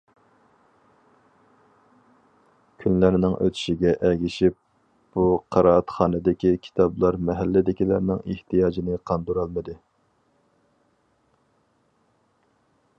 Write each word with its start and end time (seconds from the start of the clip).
كۈنلەرنىڭ 2.83 3.35
ئۆتۈشىگە 3.39 3.91
ئەگىشىپ، 4.09 4.57
بۇ 5.17 5.25
قىرائەتخانىدىكى 5.57 6.55
كىتابلار 6.69 7.19
مەھەللىدىكىلەرنىڭ 7.29 8.25
ئېھتىياجىنى 8.31 8.97
قاندۇرالمىدى. 9.11 9.77